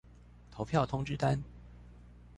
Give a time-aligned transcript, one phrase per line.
[0.49, 1.43] 投票通知單